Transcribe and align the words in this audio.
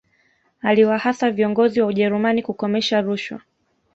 aliwahasa 0.61 1.31
viongozi 1.31 1.81
wa 1.81 1.87
ujerumani 1.87 2.43
kukomesha 2.43 3.01
rushwa 3.01 3.41